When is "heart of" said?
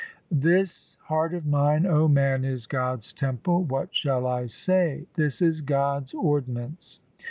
1.03-1.51